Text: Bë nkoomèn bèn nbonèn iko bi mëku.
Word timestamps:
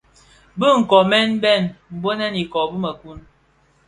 Bë 0.57 0.67
nkoomèn 0.79 1.29
bèn 1.43 1.63
nbonèn 1.95 2.33
iko 2.43 2.59
bi 2.69 2.77
mëku. 2.83 3.11